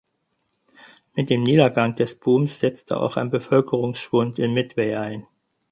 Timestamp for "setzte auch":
2.59-3.17